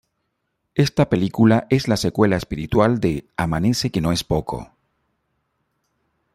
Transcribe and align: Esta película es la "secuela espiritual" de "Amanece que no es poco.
Esta 0.73 1.09
película 1.11 1.67
es 1.69 1.87
la 1.87 1.95
"secuela 1.95 2.35
espiritual" 2.35 2.99
de 2.99 3.27
"Amanece 3.37 3.91
que 3.91 4.01
no 4.01 4.11
es 4.11 4.23
poco. 4.23 4.71